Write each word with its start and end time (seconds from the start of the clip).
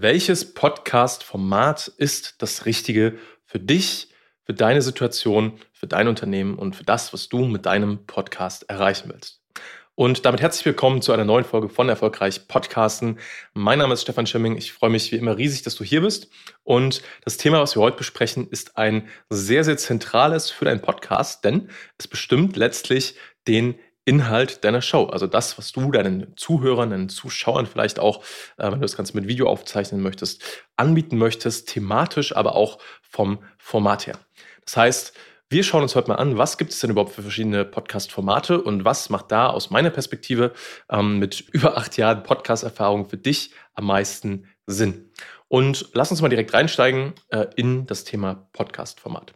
Welches 0.00 0.54
Podcast-Format 0.54 1.86
ist 1.86 2.42
das 2.42 2.66
Richtige 2.66 3.16
für 3.44 3.60
dich, 3.60 4.08
für 4.42 4.52
deine 4.52 4.82
Situation, 4.82 5.60
für 5.72 5.86
dein 5.86 6.08
Unternehmen 6.08 6.56
und 6.58 6.74
für 6.74 6.82
das, 6.82 7.12
was 7.12 7.28
du 7.28 7.44
mit 7.44 7.64
deinem 7.64 8.04
Podcast 8.04 8.68
erreichen 8.68 9.10
willst? 9.12 9.40
Und 9.94 10.26
damit 10.26 10.40
herzlich 10.40 10.66
willkommen 10.66 11.00
zu 11.00 11.12
einer 11.12 11.24
neuen 11.24 11.44
Folge 11.44 11.68
von 11.68 11.88
Erfolgreich 11.88 12.48
Podcasten. 12.48 13.20
Mein 13.52 13.78
Name 13.78 13.94
ist 13.94 14.02
Stefan 14.02 14.26
Schimming. 14.26 14.56
Ich 14.56 14.72
freue 14.72 14.90
mich 14.90 15.12
wie 15.12 15.16
immer 15.16 15.36
riesig, 15.36 15.62
dass 15.62 15.76
du 15.76 15.84
hier 15.84 16.00
bist. 16.00 16.28
Und 16.64 17.00
das 17.24 17.36
Thema, 17.36 17.60
was 17.60 17.76
wir 17.76 17.82
heute 17.82 17.96
besprechen, 17.96 18.48
ist 18.48 18.76
ein 18.76 19.06
sehr, 19.28 19.62
sehr 19.62 19.76
zentrales 19.76 20.50
für 20.50 20.64
deinen 20.64 20.82
Podcast, 20.82 21.44
denn 21.44 21.68
es 21.98 22.08
bestimmt 22.08 22.56
letztlich 22.56 23.14
den 23.46 23.76
Inhalt 24.04 24.64
deiner 24.64 24.82
Show. 24.82 25.06
Also 25.06 25.26
das, 25.26 25.56
was 25.56 25.72
du 25.72 25.90
deinen 25.90 26.36
Zuhörern, 26.36 26.90
deinen 26.90 27.08
Zuschauern 27.08 27.66
vielleicht 27.66 27.98
auch, 27.98 28.22
äh, 28.58 28.64
wenn 28.64 28.74
du 28.74 28.80
das 28.80 28.96
Ganze 28.96 29.14
mit 29.16 29.26
Video 29.26 29.48
aufzeichnen 29.48 30.00
möchtest, 30.00 30.42
anbieten 30.76 31.16
möchtest, 31.16 31.68
thematisch, 31.68 32.36
aber 32.36 32.54
auch 32.54 32.78
vom 33.02 33.38
Format 33.58 34.06
her. 34.06 34.18
Das 34.64 34.76
heißt, 34.76 35.14
wir 35.50 35.62
schauen 35.62 35.82
uns 35.82 35.94
heute 35.94 36.08
mal 36.08 36.16
an, 36.16 36.36
was 36.38 36.58
gibt 36.58 36.72
es 36.72 36.80
denn 36.80 36.90
überhaupt 36.90 37.12
für 37.12 37.22
verschiedene 37.22 37.64
Podcast-Formate 37.64 38.60
und 38.60 38.84
was 38.84 39.10
macht 39.10 39.30
da 39.30 39.48
aus 39.48 39.70
meiner 39.70 39.90
Perspektive 39.90 40.52
ähm, 40.90 41.18
mit 41.18 41.40
über 41.52 41.76
acht 41.76 41.96
Jahren 41.96 42.22
Podcast-Erfahrung 42.22 43.08
für 43.08 43.18
dich 43.18 43.52
am 43.74 43.86
meisten 43.86 44.48
Sinn. 44.66 45.10
Und 45.48 45.90
lass 45.92 46.10
uns 46.10 46.22
mal 46.22 46.28
direkt 46.28 46.52
reinsteigen 46.54 47.12
äh, 47.28 47.46
in 47.56 47.86
das 47.86 48.04
Thema 48.04 48.48
Podcast-Format. 48.52 49.32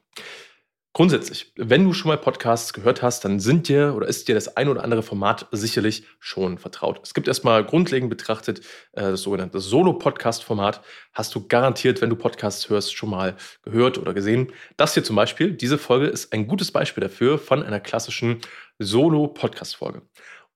Grundsätzlich, 0.99 1.53
wenn 1.55 1.85
du 1.85 1.93
schon 1.93 2.09
mal 2.09 2.19
Podcasts 2.19 2.73
gehört 2.73 3.03
hast, 3.03 3.25
dann 3.25 3.39
sind 3.39 3.69
dir 3.69 3.95
oder 3.95 4.09
ist 4.09 4.27
dir 4.27 4.35
das 4.35 4.57
ein 4.57 4.67
oder 4.67 4.83
andere 4.83 5.05
Format 5.05 5.47
sicherlich 5.53 6.03
schon 6.19 6.59
vertraut. 6.59 6.99
Es 7.05 7.15
gibt 7.15 7.29
erstmal 7.29 7.65
grundlegend 7.65 8.11
betrachtet 8.11 8.67
äh, 8.95 9.03
das 9.03 9.23
sogenannte 9.23 9.61
Solo-Podcast-Format. 9.61 10.81
Hast 11.13 11.33
du 11.37 11.47
garantiert, 11.47 12.03
wenn 12.03 12.11
du 12.11 12.17
Podcasts 12.17 12.69
hörst, 12.69 12.97
schon 12.97 13.11
mal 13.11 13.37
gehört 13.63 13.97
oder 13.97 14.13
gesehen. 14.13 14.53
Das 14.77 14.95
hier 14.95 15.05
zum 15.05 15.15
Beispiel, 15.15 15.53
diese 15.53 15.79
Folge 15.79 16.07
ist 16.07 16.33
ein 16.33 16.49
gutes 16.49 16.73
Beispiel 16.73 17.03
dafür 17.03 17.39
von 17.39 17.63
einer 17.63 17.79
klassischen 17.79 18.41
Solo-Podcast-Folge. 18.81 20.03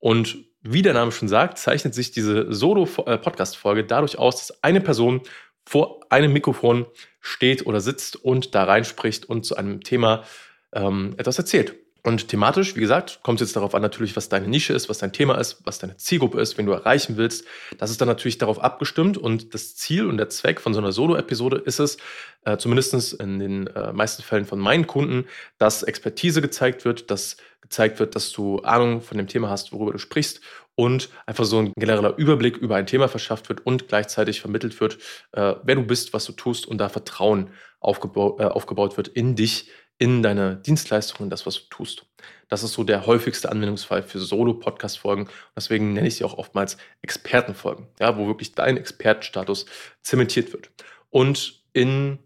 Und 0.01 0.39
wie 0.63 0.83
der 0.83 0.95
Name 0.95 1.13
schon 1.13 1.29
sagt, 1.29 1.59
zeichnet 1.59 1.95
sich 1.95 2.11
diese 2.11 2.53
Solo-Podcast-Folge 2.53 3.85
dadurch 3.85 4.19
aus, 4.19 4.39
dass 4.39 4.65
eine 4.65 4.81
Person 4.81 5.21
vor 5.65 6.01
einem 6.11 6.33
Mikrofon 6.33 6.87
steht 7.21 7.67
oder 7.67 7.81
sitzt 7.81 8.17
und 8.17 8.55
da 8.55 8.65
reinspricht 8.65 9.27
und 9.29 9.45
zu 9.45 9.57
einem 9.57 9.83
Thema 9.83 10.25
ähm, 10.73 11.15
etwas 11.17 11.39
erzählt. 11.39 11.75
Und 12.05 12.27
thematisch, 12.27 12.75
wie 12.75 12.81
gesagt, 12.81 13.21
kommt 13.23 13.41
es 13.41 13.49
jetzt 13.49 13.57
darauf 13.57 13.77
an, 13.77 13.83
natürlich, 13.83 14.17
was 14.17 14.29
deine 14.29 14.49
Nische 14.49 14.73
ist, 14.73 14.89
was 14.89 14.99
dein 14.99 15.13
Thema 15.13 15.39
ist, 15.39 15.59
was 15.65 15.79
deine 15.79 15.97
Zielgruppe 15.97 16.41
ist, 16.41 16.59
wen 16.59 16.67
du 16.67 16.73
erreichen 16.73 17.17
willst. 17.17 17.47
Das 17.79 17.91
ist 17.91 18.01
dann 18.01 18.09
natürlich 18.09 18.39
darauf 18.39 18.61
abgestimmt 18.61 19.17
und 19.17 19.55
das 19.55 19.77
Ziel 19.77 20.07
und 20.07 20.17
der 20.17 20.29
Zweck 20.29 20.61
von 20.61 20.75
so 20.75 20.81
einer 20.81 20.91
Solo-Episode 20.91 21.59
ist 21.59 21.79
es, 21.79 21.99
äh, 22.45 22.57
zumindest 22.57 23.15
in 23.15 23.39
den 23.39 23.69
äh, 23.69 23.93
meisten 23.93 24.25
Fällen 24.25 24.47
von 24.47 24.59
meinen 24.59 24.89
Kunden, 24.89 25.27
dass 25.59 25.85
Expertise 25.85 26.43
gezeigt 26.43 26.85
wird, 26.85 27.09
dass 27.09 27.37
gezeigt 27.61 28.01
wird, 28.01 28.17
dass 28.17 28.33
du 28.33 28.59
Ahnung 28.61 29.01
von 29.01 29.17
dem 29.17 29.29
Thema 29.29 29.49
hast, 29.49 29.73
worüber 29.73 29.93
du 29.93 29.99
sprichst 29.99 30.41
und 30.75 31.11
einfach 31.27 31.45
so 31.45 31.59
ein 31.59 31.73
genereller 31.77 32.17
Überblick 32.17 32.57
über 32.57 32.77
ein 32.77 32.87
Thema 32.87 33.09
verschafft 33.09 33.49
wird 33.49 33.65
und 33.67 33.89
gleichzeitig 33.89 34.41
vermittelt 34.41 34.81
wird, 34.81 34.99
äh, 35.33 35.55
wer 35.63 35.75
du 35.75 35.83
bist, 35.83 36.13
was 36.13 36.25
du 36.25 36.33
tust 36.33 36.67
und 36.67 36.79
da 36.79 36.89
Vertrauen 36.89 37.51
aufgebau 37.81 38.39
äh, 38.39 38.45
aufgebaut 38.45 38.97
wird 38.97 39.09
in 39.09 39.35
dich, 39.35 39.71
in 39.99 40.23
deine 40.23 40.57
Dienstleistungen, 40.57 41.31
das, 41.31 41.47
was 41.47 41.57
du 41.57 41.69
tust. 41.69 42.07
Das 42.49 42.63
ist 42.63 42.73
so 42.73 42.85
der 42.85 43.07
häufigste 43.07 43.51
Anwendungsfall 43.51 44.03
für 44.03 44.19
Solo-Podcast-Folgen. 44.19 45.29
Deswegen 45.57 45.93
nenne 45.93 46.09
ich 46.09 46.17
sie 46.17 46.25
auch 46.25 46.39
oftmals 46.39 46.77
Expertenfolgen, 47.03 47.87
ja, 48.01 48.17
wo 48.17 48.27
wirklich 48.27 48.55
dein 48.55 48.77
Expertenstatus 48.77 49.67
zementiert 50.03 50.53
wird. 50.53 50.71
Und 51.11 51.63
in 51.73 52.19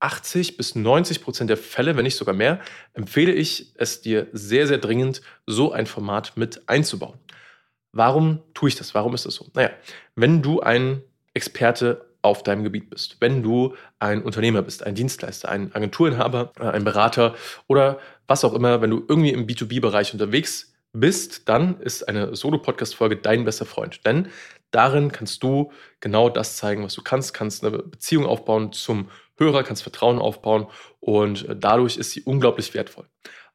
80 0.00 0.56
bis 0.56 0.74
90 0.74 1.22
Prozent 1.22 1.50
der 1.50 1.56
Fälle, 1.56 1.96
wenn 1.96 2.04
nicht 2.04 2.16
sogar 2.16 2.34
mehr, 2.34 2.60
empfehle 2.92 3.32
ich 3.32 3.72
es 3.76 4.02
dir 4.02 4.28
sehr, 4.32 4.66
sehr 4.66 4.78
dringend, 4.78 5.22
so 5.46 5.72
ein 5.72 5.86
Format 5.86 6.36
mit 6.36 6.68
einzubauen. 6.68 7.18
Warum 7.94 8.42
tue 8.54 8.68
ich 8.68 8.74
das? 8.74 8.94
Warum 8.94 9.14
ist 9.14 9.24
das 9.24 9.36
so? 9.36 9.46
Naja, 9.54 9.70
wenn 10.16 10.42
du 10.42 10.60
ein 10.60 11.02
Experte 11.32 12.04
auf 12.22 12.42
deinem 12.42 12.64
Gebiet 12.64 12.90
bist, 12.90 13.18
wenn 13.20 13.42
du 13.42 13.74
ein 14.00 14.22
Unternehmer 14.22 14.62
bist, 14.62 14.84
ein 14.84 14.96
Dienstleister, 14.96 15.48
ein 15.48 15.72
Agenturinhaber, 15.74 16.52
äh, 16.58 16.64
ein 16.64 16.82
Berater 16.82 17.34
oder 17.68 17.98
was 18.26 18.44
auch 18.44 18.54
immer, 18.54 18.80
wenn 18.80 18.90
du 18.90 19.04
irgendwie 19.06 19.30
im 19.30 19.46
B2B-Bereich 19.46 20.12
unterwegs 20.12 20.74
bist, 20.92 21.48
dann 21.48 21.80
ist 21.80 22.08
eine 22.08 22.34
Solo-Podcast-Folge 22.34 23.16
dein 23.16 23.44
bester 23.44 23.66
Freund. 23.66 24.04
Denn 24.04 24.28
darin 24.72 25.12
kannst 25.12 25.42
du 25.42 25.70
genau 26.00 26.28
das 26.28 26.56
zeigen, 26.56 26.82
was 26.82 26.94
du 26.94 27.02
kannst, 27.02 27.32
kannst 27.32 27.64
eine 27.64 27.78
Beziehung 27.78 28.26
aufbauen 28.26 28.72
zum 28.72 29.08
Hörer, 29.36 29.62
kannst 29.62 29.82
Vertrauen 29.82 30.18
aufbauen 30.18 30.66
und 31.00 31.46
dadurch 31.48 31.96
ist 31.96 32.12
sie 32.12 32.22
unglaublich 32.22 32.72
wertvoll. 32.74 33.06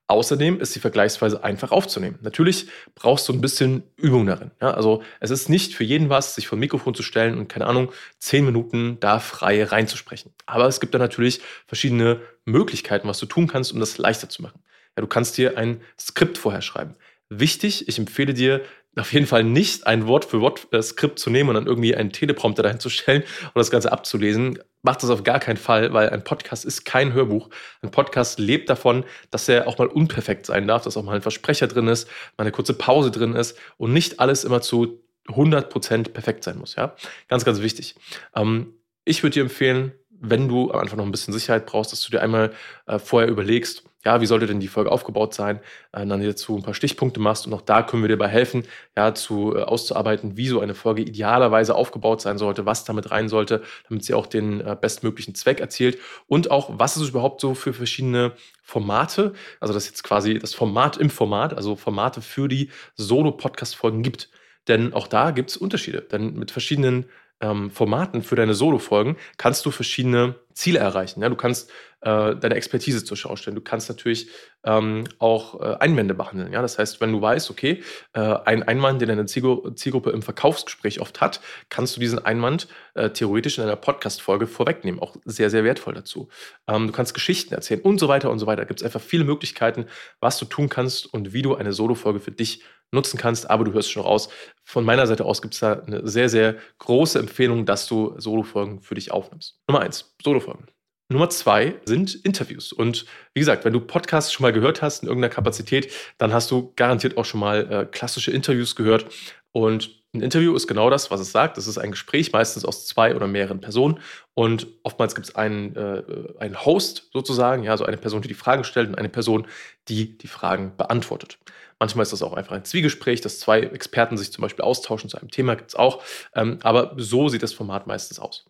Außerdem 0.09 0.59
ist 0.59 0.73
sie 0.73 0.79
vergleichsweise 0.79 1.43
einfach 1.43 1.71
aufzunehmen. 1.71 2.17
Natürlich 2.23 2.67
brauchst 2.95 3.29
du 3.29 3.33
ein 3.33 3.41
bisschen 3.41 3.83
Übung 3.95 4.25
darin. 4.25 4.49
Ja, 4.59 4.71
also 4.71 5.03
es 5.19 5.29
ist 5.29 5.49
nicht 5.49 5.75
für 5.75 5.83
jeden 5.83 6.09
was, 6.09 6.33
sich 6.33 6.47
vor 6.47 6.57
ein 6.57 6.61
Mikrofon 6.61 6.95
zu 6.95 7.03
stellen 7.03 7.37
und 7.37 7.47
keine 7.47 7.67
Ahnung, 7.67 7.91
zehn 8.17 8.43
Minuten 8.43 8.97
da 9.01 9.19
frei 9.19 9.63
reinzusprechen. 9.63 10.33
Aber 10.47 10.65
es 10.65 10.79
gibt 10.79 10.95
da 10.95 10.97
natürlich 10.97 11.41
verschiedene 11.67 12.21
Möglichkeiten, 12.43 13.07
was 13.07 13.19
du 13.19 13.27
tun 13.27 13.45
kannst, 13.45 13.71
um 13.71 13.79
das 13.79 13.99
leichter 13.99 14.29
zu 14.29 14.41
machen. 14.41 14.63
Ja, 14.97 15.01
du 15.01 15.07
kannst 15.07 15.37
dir 15.37 15.59
ein 15.59 15.79
Skript 15.99 16.39
vorher 16.39 16.63
schreiben. 16.63 16.95
Wichtig, 17.29 17.87
ich 17.87 17.99
empfehle 17.99 18.33
dir, 18.33 18.63
auf 18.95 19.13
jeden 19.13 19.27
Fall 19.27 19.43
nicht 19.43 19.87
ein 19.87 20.07
Wort 20.07 20.25
für 20.25 20.41
Wort 20.41 20.67
äh, 20.71 20.81
Skript 20.81 21.19
zu 21.19 21.29
nehmen 21.29 21.49
und 21.49 21.55
dann 21.55 21.67
irgendwie 21.67 21.95
einen 21.95 22.11
Teleprompter 22.11 22.63
dahin 22.63 22.79
zu 22.79 22.89
stellen 22.89 23.21
und 23.21 23.55
das 23.55 23.71
Ganze 23.71 23.91
abzulesen. 23.91 24.59
Macht 24.81 25.03
das 25.03 25.09
auf 25.09 25.23
gar 25.23 25.39
keinen 25.39 25.57
Fall, 25.57 25.93
weil 25.93 26.09
ein 26.09 26.23
Podcast 26.23 26.65
ist 26.65 26.85
kein 26.85 27.13
Hörbuch. 27.13 27.49
Ein 27.81 27.91
Podcast 27.91 28.39
lebt 28.39 28.69
davon, 28.69 29.05
dass 29.29 29.47
er 29.47 29.67
auch 29.67 29.77
mal 29.77 29.87
unperfekt 29.87 30.45
sein 30.45 30.67
darf, 30.67 30.83
dass 30.83 30.97
auch 30.97 31.03
mal 31.03 31.15
ein 31.15 31.21
Versprecher 31.21 31.67
drin 31.67 31.87
ist, 31.87 32.07
mal 32.37 32.43
eine 32.43 32.51
kurze 32.51 32.73
Pause 32.73 33.11
drin 33.11 33.35
ist 33.35 33.57
und 33.77 33.93
nicht 33.93 34.19
alles 34.19 34.43
immer 34.43 34.61
zu 34.61 35.03
100% 35.27 36.09
perfekt 36.09 36.43
sein 36.43 36.57
muss. 36.57 36.75
Ja? 36.75 36.95
Ganz, 37.27 37.45
ganz 37.45 37.61
wichtig. 37.61 37.95
Ähm, 38.35 38.73
ich 39.05 39.23
würde 39.23 39.35
dir 39.35 39.43
empfehlen, 39.43 39.93
wenn 40.09 40.47
du 40.47 40.71
am 40.71 40.79
Anfang 40.79 40.97
noch 40.97 41.05
ein 41.05 41.11
bisschen 41.11 41.33
Sicherheit 41.33 41.65
brauchst, 41.65 41.91
dass 41.91 42.01
du 42.01 42.11
dir 42.11 42.21
einmal 42.21 42.51
äh, 42.87 42.99
vorher 42.99 43.29
überlegst, 43.29 43.83
ja, 44.05 44.21
wie 44.21 44.25
sollte 44.25 44.47
denn 44.47 44.59
die 44.59 44.67
Folge 44.67 44.91
aufgebaut 44.91 45.33
sein, 45.33 45.59
äh, 45.91 46.05
dann 46.05 46.21
dazu 46.21 46.55
ein 46.55 46.63
paar 46.63 46.73
Stichpunkte 46.73 47.19
machst 47.19 47.45
und 47.47 47.53
auch 47.53 47.61
da 47.61 47.83
können 47.83 48.03
wir 48.03 48.07
dir 48.07 48.17
dabei 48.17 48.29
helfen, 48.29 48.63
ja, 48.95 49.13
zu 49.13 49.55
äh, 49.55 49.63
auszuarbeiten, 49.63 50.37
wie 50.37 50.47
so 50.47 50.61
eine 50.61 50.75
Folge 50.75 51.01
idealerweise 51.01 51.75
aufgebaut 51.75 52.21
sein 52.21 52.37
sollte, 52.37 52.65
was 52.65 52.85
damit 52.85 53.11
rein 53.11 53.29
sollte, 53.29 53.61
damit 53.87 54.05
sie 54.05 54.13
auch 54.13 54.27
den 54.27 54.61
äh, 54.61 54.77
bestmöglichen 54.79 55.35
Zweck 55.35 55.59
erzielt 55.59 55.97
und 56.27 56.51
auch, 56.51 56.71
was 56.73 56.97
ist 56.97 57.09
überhaupt 57.09 57.41
so 57.41 57.53
für 57.55 57.73
verschiedene 57.73 58.33
Formate, 58.63 59.33
also 59.59 59.73
das 59.73 59.87
jetzt 59.87 60.03
quasi 60.03 60.39
das 60.39 60.53
Format 60.53 60.97
im 60.97 61.09
Format, 61.09 61.53
also 61.53 61.75
Formate 61.75 62.21
für 62.21 62.47
die 62.47 62.69
Solo-Podcast-Folgen 62.95 64.03
gibt. 64.03 64.29
Denn 64.67 64.93
auch 64.93 65.07
da 65.07 65.31
gibt 65.31 65.49
es 65.49 65.57
Unterschiede. 65.57 66.01
Denn 66.01 66.35
mit 66.35 66.51
verschiedenen 66.51 67.05
ähm, 67.41 67.71
Formaten 67.71 68.21
für 68.21 68.35
deine 68.35 68.53
Solo-Folgen 68.53 69.17
kannst 69.37 69.65
du 69.65 69.71
verschiedene 69.71 70.35
Ziele 70.53 70.79
erreichen. 70.79 71.21
Ja? 71.21 71.29
Du 71.29 71.35
kannst 71.35 71.69
äh, 72.01 72.35
deine 72.35 72.55
Expertise 72.55 73.03
zur 73.05 73.15
Schau 73.15 73.35
stellen. 73.35 73.55
Du 73.55 73.61
kannst 73.61 73.87
natürlich 73.87 74.29
ähm, 74.63 75.05
auch 75.19 75.61
äh, 75.61 75.77
Einwände 75.79 76.13
behandeln. 76.13 76.51
Ja? 76.51 76.61
Das 76.61 76.77
heißt, 76.77 76.99
wenn 76.99 77.13
du 77.13 77.21
weißt, 77.21 77.49
okay, 77.49 77.81
äh, 78.13 78.19
ein 78.19 78.63
Einwand, 78.63 79.01
den 79.01 79.07
deine 79.07 79.25
Zielgruppe 79.25 80.11
im 80.11 80.21
Verkaufsgespräch 80.21 80.99
oft 80.99 81.21
hat, 81.21 81.39
kannst 81.69 81.95
du 81.95 82.01
diesen 82.01 82.19
Einwand 82.19 82.67
äh, 82.93 83.09
theoretisch 83.09 83.57
in 83.57 83.63
einer 83.63 83.77
Podcast-Folge 83.77 84.47
vorwegnehmen. 84.47 84.99
Auch 84.99 85.15
sehr, 85.23 85.49
sehr 85.49 85.63
wertvoll 85.63 85.93
dazu. 85.93 86.27
Ähm, 86.67 86.87
du 86.87 86.93
kannst 86.93 87.13
Geschichten 87.13 87.53
erzählen 87.53 87.81
und 87.81 87.99
so 87.99 88.09
weiter 88.09 88.29
und 88.29 88.39
so 88.39 88.47
weiter. 88.47 88.63
Da 88.63 88.67
gibt 88.67 88.81
es 88.81 88.85
einfach 88.85 89.01
viele 89.01 89.23
Möglichkeiten, 89.23 89.85
was 90.19 90.37
du 90.39 90.45
tun 90.45 90.67
kannst 90.67 91.11
und 91.13 91.31
wie 91.31 91.41
du 91.41 91.55
eine 91.55 91.71
Solo-Folge 91.71 92.19
für 92.19 92.31
dich 92.31 92.63
nutzen 92.91 93.17
kannst. 93.17 93.49
Aber 93.49 93.63
du 93.63 93.73
hörst 93.73 93.91
schon 93.91 94.03
raus, 94.03 94.29
von 94.63 94.85
meiner 94.85 95.07
Seite 95.07 95.25
aus 95.25 95.41
gibt 95.41 95.53
es 95.53 95.59
da 95.59 95.73
eine 95.73 96.07
sehr, 96.07 96.29
sehr 96.29 96.55
große 96.79 97.19
Empfehlung, 97.19 97.65
dass 97.65 97.87
du 97.87 98.15
Solo-Folgen 98.17 98.81
für 98.81 98.95
dich 98.95 99.11
aufnimmst. 99.11 99.59
Nummer 99.67 99.81
eins, 99.81 100.15
Solo-Folgen. 100.23 100.67
Nummer 101.11 101.29
zwei 101.29 101.79
sind 101.85 102.13
Interviews. 102.23 102.71
Und 102.71 103.05
wie 103.33 103.39
gesagt, 103.39 103.65
wenn 103.65 103.73
du 103.73 103.79
Podcasts 103.79 104.31
schon 104.31 104.43
mal 104.43 104.53
gehört 104.53 104.83
hast 104.83 105.01
in 105.01 105.07
irgendeiner 105.07 105.33
Kapazität, 105.33 105.91
dann 106.19 106.33
hast 106.33 106.51
du 106.51 106.71
garantiert 106.75 107.17
auch 107.17 107.25
schon 107.25 107.39
mal 107.39 107.71
äh, 107.71 107.85
klassische 107.85 108.29
Interviews 108.31 108.75
gehört. 108.75 109.07
Und 109.51 109.98
ein 110.13 110.21
Interview 110.21 110.55
ist 110.55 110.67
genau 110.67 110.89
das, 110.89 111.11
was 111.11 111.19
es 111.19 111.31
sagt. 111.31 111.57
Das 111.57 111.67
ist 111.67 111.77
ein 111.77 111.91
Gespräch, 111.91 112.31
meistens 112.31 112.65
aus 112.65 112.87
zwei 112.87 113.15
oder 113.15 113.27
mehreren 113.27 113.61
Personen. 113.61 113.99
Und 114.33 114.67
oftmals 114.83 115.13
gibt 115.13 115.27
es 115.27 115.35
einen, 115.35 115.75
äh, 115.75 116.03
einen 116.39 116.65
Host 116.65 117.09
sozusagen, 117.13 117.63
ja, 117.63 117.71
also 117.71 117.85
eine 117.85 117.97
Person, 117.97 118.21
die 118.23 118.27
die 118.27 118.33
Fragen 118.33 118.63
stellt 118.63 118.89
und 118.89 118.95
eine 118.95 119.09
Person, 119.09 119.47
die 119.87 120.17
die 120.17 120.27
Fragen 120.27 120.75
beantwortet. 120.77 121.37
Manchmal 121.77 122.03
ist 122.03 122.11
das 122.11 122.23
auch 122.23 122.33
einfach 122.33 122.53
ein 122.53 122.65
Zwiegespräch, 122.65 123.21
dass 123.21 123.39
zwei 123.39 123.61
Experten 123.61 124.17
sich 124.17 124.31
zum 124.31 124.41
Beispiel 124.41 124.65
austauschen 124.65 125.09
zu 125.09 125.17
einem 125.17 125.29
Thema, 125.29 125.55
gibt 125.55 125.69
es 125.69 125.75
auch. 125.75 126.03
Ähm, 126.33 126.57
aber 126.63 126.95
so 126.97 127.29
sieht 127.29 127.43
das 127.43 127.53
Format 127.53 127.85
meistens 127.85 128.19
aus. 128.19 128.45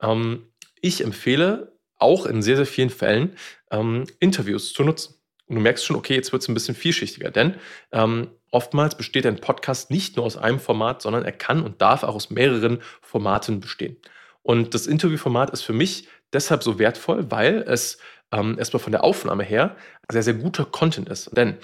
Ähm, 0.00 0.46
ich 0.80 1.02
empfehle 1.02 1.76
auch 1.98 2.24
in 2.24 2.40
sehr, 2.40 2.56
sehr 2.56 2.66
vielen 2.66 2.90
Fällen 2.90 3.36
ähm, 3.70 4.06
Interviews 4.20 4.72
zu 4.72 4.84
nutzen. 4.84 5.19
Und 5.50 5.56
du 5.56 5.62
merkst 5.62 5.84
schon, 5.84 5.96
okay, 5.96 6.14
jetzt 6.14 6.30
wird 6.30 6.42
es 6.42 6.48
ein 6.48 6.54
bisschen 6.54 6.76
vielschichtiger, 6.76 7.32
denn 7.32 7.56
ähm, 7.90 8.28
oftmals 8.52 8.96
besteht 8.96 9.26
ein 9.26 9.40
Podcast 9.40 9.90
nicht 9.90 10.16
nur 10.16 10.24
aus 10.24 10.36
einem 10.36 10.60
Format, 10.60 11.02
sondern 11.02 11.24
er 11.24 11.32
kann 11.32 11.64
und 11.64 11.82
darf 11.82 12.04
auch 12.04 12.14
aus 12.14 12.30
mehreren 12.30 12.80
Formaten 13.02 13.58
bestehen. 13.58 13.96
Und 14.42 14.74
das 14.74 14.86
Interviewformat 14.86 15.50
ist 15.50 15.62
für 15.62 15.72
mich 15.72 16.06
deshalb 16.32 16.62
so 16.62 16.78
wertvoll, 16.78 17.32
weil 17.32 17.64
es 17.66 17.98
ähm, 18.30 18.60
erstmal 18.60 18.80
von 18.80 18.92
der 18.92 19.02
Aufnahme 19.02 19.42
her 19.42 19.74
sehr, 20.08 20.22
sehr 20.22 20.34
guter 20.34 20.64
Content 20.64 21.08
ist. 21.08 21.36
Denn 21.36 21.58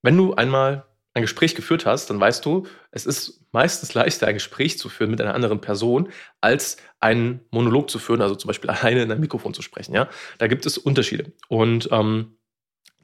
wenn 0.00 0.16
du 0.16 0.32
einmal 0.32 0.86
ein 1.12 1.20
Gespräch 1.20 1.54
geführt 1.54 1.84
hast, 1.84 2.08
dann 2.08 2.18
weißt 2.18 2.42
du, 2.42 2.66
es 2.90 3.04
ist 3.04 3.44
meistens 3.52 3.92
leichter, 3.92 4.28
ein 4.28 4.34
Gespräch 4.34 4.78
zu 4.78 4.88
führen 4.88 5.10
mit 5.10 5.20
einer 5.20 5.34
anderen 5.34 5.60
Person, 5.60 6.08
als 6.40 6.78
einen 7.00 7.40
Monolog 7.50 7.90
zu 7.90 7.98
führen, 7.98 8.22
also 8.22 8.34
zum 8.34 8.48
Beispiel 8.48 8.70
alleine 8.70 9.02
in 9.02 9.10
einem 9.10 9.20
Mikrofon 9.20 9.52
zu 9.52 9.60
sprechen. 9.60 9.94
Ja? 9.94 10.08
Da 10.38 10.46
gibt 10.46 10.64
es 10.64 10.78
Unterschiede. 10.78 11.32
Und 11.48 11.90
ähm, 11.92 12.35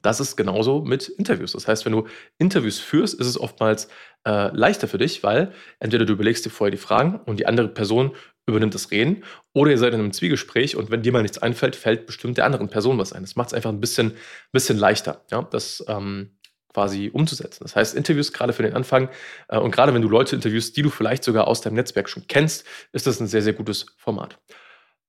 das 0.03 0.19
ist 0.19 0.35
genauso 0.35 0.81
mit 0.81 1.07
Interviews. 1.07 1.53
Das 1.53 1.67
heißt, 1.67 1.85
wenn 1.85 1.93
du 1.93 2.07
Interviews 2.37 2.79
führst, 2.79 3.19
ist 3.19 3.25
es 3.25 3.39
oftmals 3.39 3.87
äh, 4.27 4.55
leichter 4.55 4.87
für 4.87 4.99
dich, 4.99 5.23
weil 5.23 5.51
entweder 5.79 6.05
du 6.05 6.13
überlegst 6.13 6.45
dir 6.45 6.49
vorher 6.49 6.71
die 6.71 6.77
Fragen 6.77 7.19
und 7.25 7.39
die 7.39 7.47
andere 7.47 7.69
Person 7.69 8.11
übernimmt 8.45 8.75
das 8.75 8.91
Reden 8.91 9.23
oder 9.53 9.71
ihr 9.71 9.77
seid 9.77 9.93
in 9.93 10.01
einem 10.01 10.11
Zwiegespräch 10.11 10.75
und 10.75 10.91
wenn 10.91 11.01
dir 11.01 11.13
mal 11.13 11.21
nichts 11.21 11.37
einfällt, 11.37 11.77
fällt 11.77 12.05
bestimmt 12.05 12.37
der 12.37 12.45
anderen 12.45 12.69
Person 12.69 12.97
was 12.97 13.13
ein. 13.13 13.23
Das 13.23 13.37
macht 13.37 13.47
es 13.47 13.53
einfach 13.53 13.69
ein 13.69 13.79
bisschen, 13.79 14.13
bisschen 14.51 14.77
leichter. 14.77 15.23
Ja? 15.31 15.43
Das 15.43 15.83
ähm, 15.87 16.37
quasi 16.73 17.09
umzusetzen. 17.13 17.63
Das 17.63 17.75
heißt, 17.75 17.95
Interviews 17.95 18.33
gerade 18.33 18.51
für 18.51 18.63
den 18.63 18.73
Anfang 18.73 19.09
äh, 19.47 19.57
und 19.57 19.71
gerade 19.71 19.93
wenn 19.93 20.01
du 20.01 20.09
Leute 20.09 20.35
interviewst, 20.35 20.75
die 20.75 20.81
du 20.81 20.89
vielleicht 20.89 21.23
sogar 21.23 21.47
aus 21.47 21.61
deinem 21.61 21.75
Netzwerk 21.75 22.09
schon 22.09 22.27
kennst, 22.27 22.65
ist 22.91 23.07
das 23.07 23.21
ein 23.21 23.27
sehr, 23.27 23.41
sehr 23.41 23.53
gutes 23.53 23.85
Format. 23.97 24.37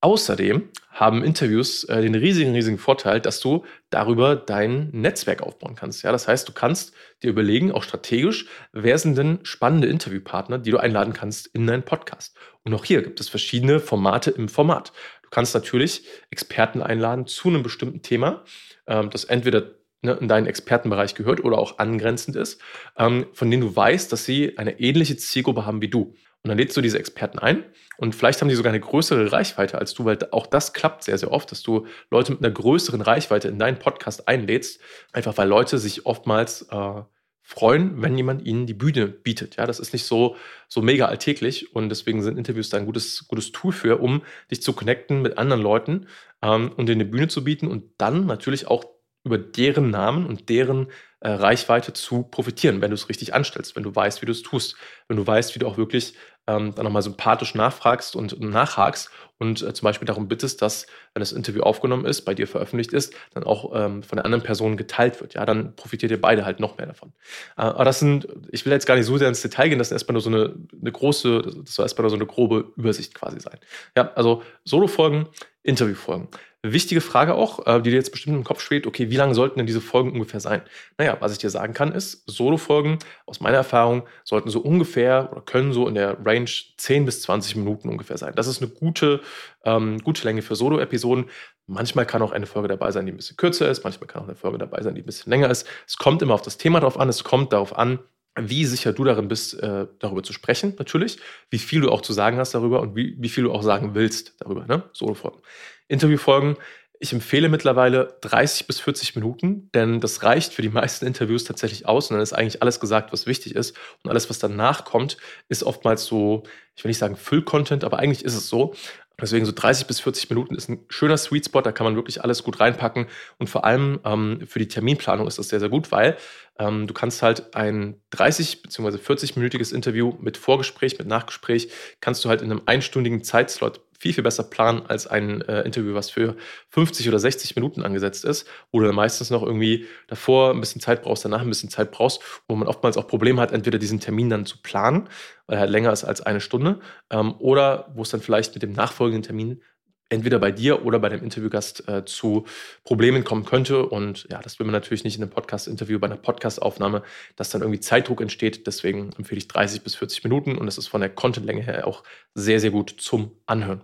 Außerdem 0.04 0.68
haben 0.90 1.24
Interviews 1.24 1.84
äh, 1.84 2.02
den 2.02 2.14
riesigen, 2.14 2.52
riesigen 2.52 2.76
Vorteil, 2.76 3.22
dass 3.22 3.40
du 3.40 3.64
darüber 3.88 4.36
dein 4.36 4.90
Netzwerk 4.90 5.40
aufbauen 5.40 5.76
kannst. 5.76 6.02
Ja, 6.02 6.12
das 6.12 6.28
heißt, 6.28 6.46
du 6.46 6.52
kannst 6.52 6.92
dir 7.22 7.30
überlegen, 7.30 7.72
auch 7.72 7.82
strategisch, 7.82 8.44
wer 8.74 8.98
sind 8.98 9.16
denn 9.16 9.38
spannende 9.44 9.88
Interviewpartner, 9.88 10.58
die 10.58 10.72
du 10.72 10.76
einladen 10.76 11.14
kannst 11.14 11.46
in 11.46 11.66
deinen 11.66 11.84
Podcast. 11.84 12.36
Und 12.64 12.74
auch 12.74 12.84
hier 12.84 13.00
gibt 13.00 13.18
es 13.18 13.30
verschiedene 13.30 13.80
Formate 13.80 14.30
im 14.30 14.50
Format. 14.50 14.92
Du 15.22 15.30
kannst 15.30 15.54
natürlich 15.54 16.04
Experten 16.28 16.82
einladen 16.82 17.26
zu 17.26 17.48
einem 17.48 17.62
bestimmten 17.62 18.02
Thema, 18.02 18.44
ähm, 18.86 19.08
das 19.08 19.24
entweder 19.24 19.70
ne, 20.02 20.18
in 20.20 20.28
deinen 20.28 20.46
Expertenbereich 20.46 21.14
gehört 21.14 21.42
oder 21.42 21.56
auch 21.56 21.78
angrenzend 21.78 22.36
ist, 22.36 22.60
ähm, 22.98 23.24
von 23.32 23.50
denen 23.50 23.62
du 23.62 23.74
weißt, 23.74 24.12
dass 24.12 24.26
sie 24.26 24.58
eine 24.58 24.78
ähnliche 24.80 25.16
Zielgruppe 25.16 25.64
haben 25.64 25.80
wie 25.80 25.88
du. 25.88 26.14
Und 26.44 26.50
dann 26.50 26.58
lädst 26.58 26.76
du 26.76 26.82
diese 26.82 26.98
Experten 26.98 27.38
ein 27.38 27.64
und 27.96 28.14
vielleicht 28.14 28.40
haben 28.40 28.50
die 28.50 28.54
sogar 28.54 28.70
eine 28.70 28.80
größere 28.80 29.32
Reichweite 29.32 29.78
als 29.78 29.94
du, 29.94 30.04
weil 30.04 30.18
auch 30.30 30.46
das 30.46 30.74
klappt 30.74 31.02
sehr, 31.02 31.16
sehr 31.16 31.32
oft, 31.32 31.50
dass 31.50 31.62
du 31.62 31.86
Leute 32.10 32.32
mit 32.32 32.44
einer 32.44 32.52
größeren 32.52 33.00
Reichweite 33.00 33.48
in 33.48 33.58
deinen 33.58 33.78
Podcast 33.78 34.28
einlädst, 34.28 34.78
einfach 35.14 35.38
weil 35.38 35.48
Leute 35.48 35.78
sich 35.78 36.04
oftmals 36.04 36.68
äh, 36.70 37.02
freuen, 37.40 38.02
wenn 38.02 38.16
jemand 38.16 38.46
ihnen 38.46 38.66
die 38.66 38.74
Bühne 38.74 39.06
bietet. 39.06 39.56
Ja, 39.56 39.66
das 39.66 39.78
ist 39.78 39.92
nicht 39.94 40.04
so, 40.04 40.36
so 40.68 40.82
mega 40.82 41.06
alltäglich 41.06 41.74
und 41.74 41.88
deswegen 41.88 42.22
sind 42.22 42.36
Interviews 42.36 42.68
da 42.68 42.76
ein 42.76 42.86
gutes, 42.86 43.26
gutes 43.28 43.52
Tool 43.52 43.72
für, 43.72 44.00
um 44.00 44.22
dich 44.50 44.62
zu 44.62 44.74
connecten 44.74 45.22
mit 45.22 45.38
anderen 45.38 45.62
Leuten 45.62 46.08
ähm, 46.42 46.72
und 46.76 46.90
dir 46.90 46.92
eine 46.92 47.04
Bühne 47.04 47.28
zu 47.28 47.42
bieten 47.42 47.68
und 47.68 47.84
dann 47.98 48.26
natürlich 48.26 48.66
auch 48.66 48.84
über 49.24 49.38
deren 49.38 49.90
Namen 49.90 50.26
und 50.26 50.48
deren 50.50 50.88
äh, 51.20 51.30
Reichweite 51.30 51.94
zu 51.94 52.24
profitieren, 52.24 52.82
wenn 52.82 52.90
du 52.90 52.94
es 52.94 53.08
richtig 53.08 53.34
anstellst, 53.34 53.76
wenn 53.76 53.82
du 53.82 53.94
weißt, 53.94 54.20
wie 54.20 54.26
du 54.26 54.32
es 54.32 54.42
tust, 54.42 54.76
wenn 55.08 55.16
du 55.16 55.26
weißt, 55.26 55.54
wie 55.54 55.58
du 55.58 55.66
auch 55.66 55.78
wirklich 55.78 56.14
ähm, 56.46 56.74
dann 56.74 56.84
nochmal 56.84 57.02
sympathisch 57.02 57.54
nachfragst 57.54 58.16
und 58.16 58.38
nachhakst 58.40 59.10
und 59.38 59.62
äh, 59.62 59.72
zum 59.72 59.86
Beispiel 59.86 60.06
darum 60.06 60.28
bittest, 60.28 60.62
dass, 60.62 60.86
wenn 61.12 61.20
das 61.20 61.32
Interview 61.32 61.62
aufgenommen 61.62 62.04
ist, 62.04 62.22
bei 62.22 62.34
dir 62.34 62.46
veröffentlicht 62.46 62.92
ist, 62.92 63.14
dann 63.32 63.44
auch 63.44 63.72
ähm, 63.74 64.02
von 64.02 64.16
der 64.16 64.24
anderen 64.24 64.44
Person 64.44 64.76
geteilt 64.76 65.20
wird. 65.20 65.34
Ja, 65.34 65.44
dann 65.46 65.74
profitiert 65.74 66.12
ihr 66.12 66.20
beide 66.20 66.44
halt 66.44 66.60
noch 66.60 66.76
mehr 66.76 66.86
davon. 66.86 67.12
Äh, 67.56 67.62
aber 67.62 67.84
das 67.84 67.98
sind, 67.98 68.28
ich 68.50 68.64
will 68.64 68.72
jetzt 68.72 68.86
gar 68.86 68.96
nicht 68.96 69.06
so 69.06 69.16
sehr 69.18 69.28
ins 69.28 69.42
Detail 69.42 69.68
gehen, 69.68 69.78
das 69.78 69.88
ist 69.88 69.92
erstmal 69.92 70.14
nur 70.14 70.22
so 70.22 70.30
eine, 70.30 70.54
eine 70.80 70.92
große, 70.92 71.42
das 71.64 71.74
soll 71.74 71.84
erstmal 71.84 72.02
nur 72.04 72.10
so 72.10 72.16
eine 72.16 72.26
grobe 72.26 72.72
Übersicht 72.76 73.14
quasi 73.14 73.40
sein. 73.40 73.58
Ja, 73.96 74.12
also 74.14 74.42
Solo-Folgen, 74.64 75.28
Interview-Folgen. 75.62 76.28
Wichtige 76.66 77.02
Frage 77.02 77.34
auch, 77.34 77.66
äh, 77.66 77.82
die 77.82 77.90
dir 77.90 77.96
jetzt 77.96 78.10
bestimmt 78.10 78.38
im 78.38 78.42
Kopf 78.42 78.62
schwebt, 78.62 78.86
okay, 78.86 79.10
wie 79.10 79.16
lange 79.16 79.34
sollten 79.34 79.58
denn 79.58 79.66
diese 79.66 79.82
Folgen 79.82 80.12
ungefähr 80.12 80.40
sein? 80.40 80.62
Naja, 80.96 81.14
was 81.20 81.32
ich 81.32 81.36
dir 81.36 81.50
sagen 81.50 81.74
kann, 81.74 81.92
ist, 81.92 82.22
Solo-Folgen 82.26 83.00
aus 83.26 83.40
meiner 83.40 83.58
Erfahrung 83.58 84.04
sollten 84.24 84.48
so 84.48 84.60
ungefähr 84.60 85.28
oder 85.30 85.42
können 85.42 85.74
so 85.74 85.86
in 85.86 85.94
der 85.94 86.16
Range 86.24 86.48
10 86.78 87.04
bis 87.04 87.20
20 87.20 87.56
Minuten 87.56 87.90
ungefähr 87.90 88.16
sein. 88.16 88.32
Das 88.34 88.46
ist 88.46 88.62
eine 88.62 88.70
gute, 88.70 89.20
ähm, 89.66 89.98
gute 89.98 90.24
Länge 90.24 90.40
für 90.40 90.56
Solo-Episoden. 90.56 91.26
Manchmal 91.66 92.06
kann 92.06 92.22
auch 92.22 92.32
eine 92.32 92.46
Folge 92.46 92.68
dabei 92.68 92.92
sein, 92.92 93.04
die 93.04 93.12
ein 93.12 93.18
bisschen 93.18 93.36
kürzer 93.36 93.70
ist, 93.70 93.84
manchmal 93.84 94.08
kann 94.08 94.22
auch 94.22 94.26
eine 94.26 94.34
Folge 94.34 94.56
dabei 94.56 94.80
sein, 94.80 94.94
die 94.94 95.02
ein 95.02 95.06
bisschen 95.06 95.30
länger 95.30 95.50
ist. 95.50 95.66
Es 95.86 95.98
kommt 95.98 96.22
immer 96.22 96.32
auf 96.32 96.42
das 96.42 96.56
Thema 96.56 96.80
drauf 96.80 96.98
an, 96.98 97.10
es 97.10 97.24
kommt 97.24 97.52
darauf 97.52 97.76
an, 97.76 97.98
wie 98.36 98.64
sicher 98.64 98.92
du 98.92 99.04
darin 99.04 99.28
bist, 99.28 99.54
äh, 99.62 99.86
darüber 99.98 100.22
zu 100.22 100.32
sprechen, 100.32 100.74
natürlich, 100.78 101.18
wie 101.50 101.58
viel 101.58 101.82
du 101.82 101.90
auch 101.90 102.00
zu 102.00 102.12
sagen 102.12 102.38
hast 102.38 102.54
darüber 102.54 102.80
und 102.80 102.96
wie, 102.96 103.16
wie 103.18 103.28
viel 103.28 103.44
du 103.44 103.52
auch 103.52 103.62
sagen 103.62 103.94
willst 103.94 104.40
darüber, 104.40 104.66
ne? 104.66 104.82
Solo-Folgen. 104.92 105.40
Interviewfolgen. 105.88 106.56
Ich 107.00 107.12
empfehle 107.12 107.48
mittlerweile 107.48 108.16
30 108.22 108.66
bis 108.66 108.80
40 108.80 109.16
Minuten, 109.16 109.68
denn 109.74 110.00
das 110.00 110.22
reicht 110.22 110.54
für 110.54 110.62
die 110.62 110.68
meisten 110.68 111.06
Interviews 111.06 111.44
tatsächlich 111.44 111.86
aus 111.86 112.08
und 112.08 112.14
dann 112.14 112.22
ist 112.22 112.32
eigentlich 112.32 112.62
alles 112.62 112.80
gesagt, 112.80 113.12
was 113.12 113.26
wichtig 113.26 113.54
ist. 113.56 113.76
Und 114.02 114.10
alles, 114.10 114.30
was 114.30 114.38
danach 114.38 114.84
kommt, 114.84 115.16
ist 115.48 115.64
oftmals 115.64 116.06
so, 116.06 116.44
ich 116.76 116.84
will 116.84 116.90
nicht 116.90 116.98
sagen 116.98 117.16
Füll-Content, 117.16 117.84
aber 117.84 117.98
eigentlich 117.98 118.24
ist 118.24 118.36
es 118.36 118.48
so. 118.48 118.74
Deswegen 119.20 119.46
so 119.46 119.52
30 119.52 119.86
bis 119.86 120.00
40 120.00 120.30
Minuten 120.30 120.54
ist 120.56 120.68
ein 120.68 120.84
schöner 120.88 121.16
Sweet 121.16 121.46
Spot, 121.46 121.60
da 121.60 121.72
kann 121.72 121.84
man 121.84 121.94
wirklich 121.94 122.22
alles 122.22 122.42
gut 122.42 122.58
reinpacken. 122.58 123.06
Und 123.38 123.48
vor 123.48 123.64
allem 123.64 124.00
ähm, 124.04 124.40
für 124.46 124.58
die 124.58 124.66
Terminplanung 124.66 125.26
ist 125.28 125.38
das 125.38 125.48
sehr, 125.48 125.60
sehr 125.60 125.68
gut, 125.68 125.92
weil 125.92 126.16
ähm, 126.58 126.86
du 126.86 126.94
kannst 126.94 127.22
halt 127.22 127.54
ein 127.54 128.00
30 128.10 128.62
bzw. 128.62 128.96
40-minütiges 128.96 129.72
Interview 129.72 130.14
mit 130.20 130.36
Vorgespräch, 130.36 130.98
mit 130.98 131.06
Nachgespräch, 131.06 131.68
kannst 132.00 132.24
du 132.24 132.28
halt 132.28 132.42
in 132.42 132.50
einem 132.50 132.62
einstündigen 132.66 133.22
Zeitslot 133.22 133.80
viel, 133.98 134.12
viel 134.12 134.24
besser 134.24 134.44
planen 134.44 134.82
als 134.86 135.06
ein 135.06 135.40
äh, 135.42 135.62
Interview, 135.62 135.94
was 135.94 136.10
für 136.10 136.36
50 136.70 137.08
oder 137.08 137.18
60 137.18 137.56
Minuten 137.56 137.82
angesetzt 137.82 138.24
ist, 138.24 138.48
wo 138.70 138.80
du 138.80 138.86
dann 138.86 138.94
meistens 138.94 139.30
noch 139.30 139.42
irgendwie 139.42 139.86
davor 140.08 140.50
ein 140.50 140.60
bisschen 140.60 140.80
Zeit 140.80 141.02
brauchst, 141.02 141.24
danach 141.24 141.42
ein 141.42 141.48
bisschen 141.48 141.70
Zeit 141.70 141.90
brauchst, 141.90 142.20
wo 142.48 142.56
man 142.56 142.68
oftmals 142.68 142.96
auch 142.96 143.06
Probleme 143.06 143.40
hat, 143.40 143.52
entweder 143.52 143.78
diesen 143.78 144.00
Termin 144.00 144.30
dann 144.30 144.46
zu 144.46 144.60
planen, 144.62 145.08
weil 145.46 145.56
er 145.56 145.60
halt 145.60 145.70
länger 145.70 145.92
ist 145.92 146.04
als 146.04 146.20
eine 146.20 146.40
Stunde, 146.40 146.80
ähm, 147.10 147.34
oder 147.38 147.90
wo 147.94 148.02
es 148.02 148.10
dann 148.10 148.20
vielleicht 148.20 148.54
mit 148.54 148.62
dem 148.62 148.72
nachfolgenden 148.72 149.22
Termin 149.22 149.62
entweder 150.08 150.38
bei 150.38 150.50
dir 150.50 150.84
oder 150.84 150.98
bei 150.98 151.08
dem 151.08 151.22
Interviewgast 151.22 151.88
äh, 151.88 152.04
zu 152.04 152.44
Problemen 152.84 153.24
kommen 153.24 153.44
könnte. 153.44 153.86
Und 153.86 154.26
ja, 154.30 154.40
das 154.40 154.58
will 154.58 154.66
man 154.66 154.72
natürlich 154.72 155.04
nicht 155.04 155.16
in 155.16 155.22
einem 155.22 155.30
Podcast-Interview, 155.30 155.98
bei 155.98 156.06
einer 156.06 156.16
Podcast-Aufnahme, 156.16 157.02
dass 157.36 157.50
dann 157.50 157.62
irgendwie 157.62 157.80
Zeitdruck 157.80 158.20
entsteht. 158.20 158.66
Deswegen 158.66 159.12
empfehle 159.16 159.38
ich 159.38 159.48
30 159.48 159.82
bis 159.82 159.94
40 159.94 160.24
Minuten 160.24 160.56
und 160.56 160.66
das 160.66 160.78
ist 160.78 160.88
von 160.88 161.00
der 161.00 161.10
Content-Länge 161.10 161.62
her 161.62 161.86
auch 161.86 162.02
sehr, 162.34 162.60
sehr 162.60 162.70
gut 162.70 162.94
zum 162.98 163.32
Anhören. 163.46 163.82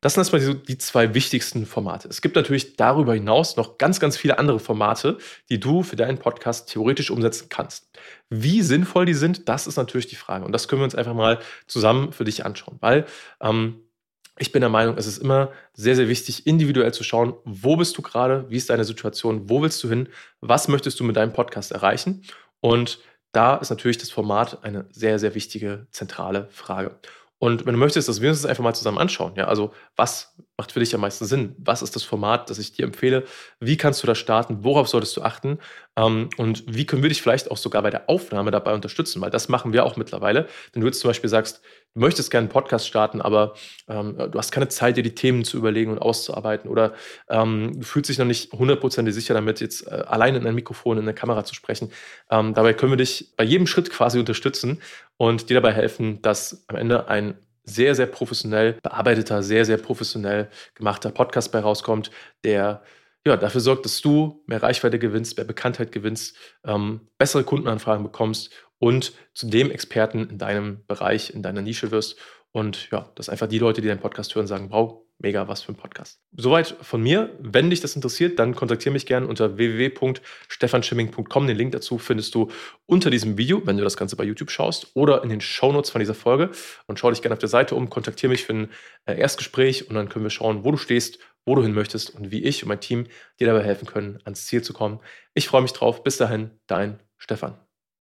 Das 0.00 0.14
sind 0.14 0.20
erstmal 0.20 0.40
die, 0.40 0.62
die 0.62 0.78
zwei 0.78 1.12
wichtigsten 1.12 1.66
Formate. 1.66 2.06
Es 2.08 2.22
gibt 2.22 2.36
natürlich 2.36 2.76
darüber 2.76 3.14
hinaus 3.14 3.56
noch 3.56 3.78
ganz, 3.78 3.98
ganz 3.98 4.16
viele 4.16 4.38
andere 4.38 4.60
Formate, 4.60 5.18
die 5.48 5.58
du 5.58 5.82
für 5.82 5.96
deinen 5.96 6.18
Podcast 6.18 6.68
theoretisch 6.68 7.10
umsetzen 7.10 7.48
kannst. 7.48 7.88
Wie 8.30 8.62
sinnvoll 8.62 9.06
die 9.06 9.14
sind, 9.14 9.48
das 9.48 9.66
ist 9.66 9.76
natürlich 9.76 10.06
die 10.06 10.14
Frage. 10.14 10.44
Und 10.44 10.52
das 10.52 10.68
können 10.68 10.82
wir 10.82 10.84
uns 10.84 10.94
einfach 10.94 11.14
mal 11.14 11.40
zusammen 11.66 12.12
für 12.12 12.24
dich 12.24 12.46
anschauen, 12.46 12.76
weil 12.80 13.06
ähm, 13.40 13.82
ich 14.38 14.52
bin 14.52 14.60
der 14.60 14.70
Meinung, 14.70 14.96
es 14.96 15.06
ist 15.06 15.18
immer 15.18 15.52
sehr, 15.74 15.96
sehr 15.96 16.08
wichtig, 16.08 16.46
individuell 16.46 16.92
zu 16.92 17.04
schauen, 17.04 17.34
wo 17.44 17.76
bist 17.76 17.96
du 17.98 18.02
gerade, 18.02 18.46
wie 18.48 18.56
ist 18.56 18.70
deine 18.70 18.84
Situation, 18.84 19.48
wo 19.48 19.62
willst 19.62 19.82
du 19.82 19.88
hin, 19.88 20.08
was 20.40 20.68
möchtest 20.68 20.98
du 21.00 21.04
mit 21.04 21.16
deinem 21.16 21.32
Podcast 21.32 21.72
erreichen. 21.72 22.22
Und 22.60 23.00
da 23.32 23.56
ist 23.56 23.70
natürlich 23.70 23.98
das 23.98 24.10
Format 24.10 24.64
eine 24.64 24.86
sehr, 24.90 25.18
sehr 25.18 25.34
wichtige, 25.34 25.86
zentrale 25.90 26.48
Frage. 26.50 26.98
Und 27.40 27.66
wenn 27.66 27.74
du 27.74 27.78
möchtest, 27.78 28.08
dass 28.08 28.20
wir 28.20 28.30
uns 28.30 28.42
das 28.42 28.50
einfach 28.50 28.64
mal 28.64 28.74
zusammen 28.74 28.98
anschauen, 28.98 29.34
ja, 29.36 29.46
also 29.46 29.72
was 29.94 30.34
macht 30.56 30.72
für 30.72 30.80
dich 30.80 30.92
am 30.92 31.00
meisten 31.00 31.24
Sinn? 31.24 31.54
Was 31.58 31.82
ist 31.82 31.94
das 31.94 32.02
Format, 32.02 32.50
das 32.50 32.58
ich 32.58 32.72
dir 32.72 32.84
empfehle? 32.84 33.24
Wie 33.60 33.76
kannst 33.76 34.02
du 34.02 34.08
da 34.08 34.16
starten? 34.16 34.64
Worauf 34.64 34.88
solltest 34.88 35.16
du 35.16 35.22
achten? 35.22 35.60
Ähm, 35.94 36.30
und 36.36 36.64
wie 36.66 36.84
können 36.84 37.02
wir 37.02 37.10
dich 37.10 37.22
vielleicht 37.22 37.52
auch 37.52 37.56
sogar 37.56 37.82
bei 37.82 37.90
der 37.90 38.08
Aufnahme 38.10 38.50
dabei 38.50 38.74
unterstützen? 38.74 39.20
Weil 39.20 39.30
das 39.30 39.48
machen 39.48 39.72
wir 39.72 39.84
auch 39.84 39.96
mittlerweile. 39.96 40.48
Wenn 40.72 40.80
du 40.80 40.88
jetzt 40.88 40.98
zum 40.98 41.10
Beispiel 41.10 41.30
sagst, 41.30 41.62
möchtest 41.98 42.30
gerne 42.30 42.44
einen 42.44 42.52
Podcast 42.52 42.86
starten, 42.86 43.20
aber 43.20 43.54
ähm, 43.88 44.16
du 44.16 44.38
hast 44.38 44.52
keine 44.52 44.68
Zeit, 44.68 44.96
dir 44.96 45.02
die 45.02 45.14
Themen 45.14 45.44
zu 45.44 45.56
überlegen 45.56 45.90
und 45.90 45.98
auszuarbeiten 45.98 46.70
oder 46.70 46.94
ähm, 47.28 47.72
du 47.74 47.86
fühlst 47.86 48.10
dich 48.10 48.18
noch 48.18 48.26
nicht 48.26 48.52
hundertprozentig 48.52 49.14
sicher 49.14 49.34
damit, 49.34 49.60
jetzt 49.60 49.86
äh, 49.86 50.04
alleine 50.06 50.38
in 50.38 50.46
ein 50.46 50.54
Mikrofon, 50.54 50.98
in 50.98 51.04
eine 51.04 51.14
Kamera 51.14 51.44
zu 51.44 51.54
sprechen. 51.54 51.90
Ähm, 52.30 52.54
dabei 52.54 52.74
können 52.74 52.92
wir 52.92 52.96
dich 52.96 53.32
bei 53.36 53.44
jedem 53.44 53.66
Schritt 53.66 53.90
quasi 53.90 54.18
unterstützen 54.18 54.80
und 55.16 55.50
dir 55.50 55.54
dabei 55.54 55.72
helfen, 55.72 56.22
dass 56.22 56.64
am 56.68 56.76
Ende 56.76 57.08
ein 57.08 57.38
sehr, 57.64 57.94
sehr 57.94 58.06
professionell 58.06 58.74
bearbeiteter, 58.82 59.42
sehr, 59.42 59.64
sehr 59.64 59.76
professionell 59.76 60.48
gemachter 60.74 61.10
Podcast 61.10 61.52
bei 61.52 61.60
rauskommt, 61.60 62.10
der 62.44 62.82
ja, 63.26 63.36
dafür 63.36 63.60
sorgt, 63.60 63.84
dass 63.84 64.00
du 64.00 64.42
mehr 64.46 64.62
Reichweite 64.62 64.98
gewinnst, 64.98 65.36
mehr 65.36 65.44
Bekanntheit 65.44 65.92
gewinnst, 65.92 66.36
ähm, 66.64 67.00
bessere 67.18 67.44
Kundenanfragen 67.44 68.02
bekommst 68.02 68.50
und 68.78 69.12
zu 69.34 69.48
dem 69.48 69.70
Experten 69.70 70.28
in 70.30 70.38
deinem 70.38 70.84
Bereich, 70.86 71.30
in 71.30 71.42
deiner 71.42 71.62
Nische 71.62 71.90
wirst. 71.90 72.18
Und 72.52 72.90
ja, 72.90 73.10
dass 73.14 73.28
einfach 73.28 73.46
die 73.46 73.58
Leute, 73.58 73.80
die 73.80 73.88
deinen 73.88 74.00
Podcast 74.00 74.34
hören, 74.34 74.46
sagen, 74.46 74.68
wow, 74.70 75.02
mega 75.18 75.48
was 75.48 75.62
für 75.62 75.72
ein 75.72 75.76
Podcast. 75.76 76.20
Soweit 76.36 76.76
von 76.80 77.02
mir. 77.02 77.36
Wenn 77.40 77.70
dich 77.70 77.80
das 77.80 77.96
interessiert, 77.96 78.38
dann 78.38 78.54
kontaktiere 78.54 78.92
mich 78.92 79.04
gerne 79.04 79.26
unter 79.26 79.56
www.stefanschimming.com. 79.56 81.46
Den 81.46 81.56
Link 81.56 81.72
dazu 81.72 81.98
findest 81.98 82.34
du 82.34 82.50
unter 82.86 83.10
diesem 83.10 83.36
Video, 83.36 83.66
wenn 83.66 83.76
du 83.76 83.84
das 83.84 83.96
Ganze 83.96 84.16
bei 84.16 84.24
YouTube 84.24 84.50
schaust, 84.50 84.92
oder 84.94 85.22
in 85.22 85.28
den 85.28 85.40
Shownotes 85.40 85.90
von 85.90 85.98
dieser 85.98 86.14
Folge. 86.14 86.50
Und 86.86 86.98
schau 86.98 87.10
dich 87.10 87.20
gerne 87.20 87.34
auf 87.34 87.40
der 87.40 87.48
Seite 87.48 87.74
um, 87.74 87.90
kontaktiere 87.90 88.30
mich 88.30 88.44
für 88.44 88.54
ein 88.54 88.70
äh, 89.06 89.18
Erstgespräch 89.18 89.88
und 89.88 89.94
dann 89.94 90.08
können 90.08 90.24
wir 90.24 90.30
schauen, 90.30 90.64
wo 90.64 90.70
du 90.70 90.78
stehst, 90.78 91.18
wo 91.44 91.54
du 91.54 91.62
hin 91.62 91.74
möchtest 91.74 92.10
und 92.10 92.30
wie 92.30 92.44
ich 92.44 92.62
und 92.62 92.68
mein 92.68 92.80
Team 92.80 93.06
dir 93.40 93.46
dabei 93.46 93.64
helfen 93.64 93.86
können, 93.86 94.20
ans 94.24 94.46
Ziel 94.46 94.62
zu 94.62 94.72
kommen. 94.72 95.00
Ich 95.34 95.48
freue 95.48 95.62
mich 95.62 95.72
drauf. 95.72 96.02
Bis 96.04 96.16
dahin, 96.16 96.50
dein 96.66 97.00
Stefan. 97.16 97.67